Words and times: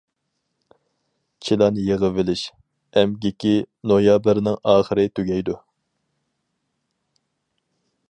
چىلان 1.49 1.77
يىغىۋېلىش 1.89 2.45
ئەمگىكى 3.01 3.53
نويابىرنىڭ 3.93 4.59
ئاخىرى 4.73 5.07
تۈگەيدۇ. 5.21 5.61